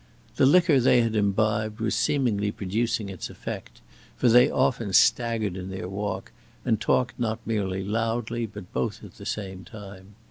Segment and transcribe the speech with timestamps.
[0.37, 3.81] The liquor they had imbibed was seemingly producing its effect,
[4.15, 6.31] for they often staggered in their walk,
[6.65, 10.15] and talked not merely loudly but both at the same time.